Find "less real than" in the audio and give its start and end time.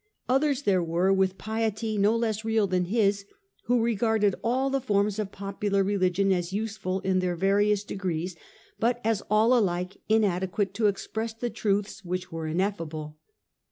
2.15-2.85